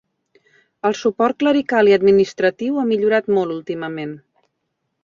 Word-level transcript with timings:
El 0.89 0.95
suport 0.99 1.37
clerical 1.43 1.91
i 1.91 1.95
administratiu 1.99 2.81
ha 2.85 2.89
millorat 2.95 3.31
molt 3.39 3.59
últimament. 3.61 4.19